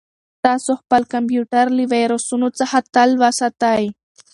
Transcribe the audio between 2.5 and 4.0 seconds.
څخه تل وساتئ.